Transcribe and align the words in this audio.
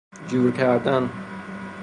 جور 0.27 0.51
کردن 0.51 1.09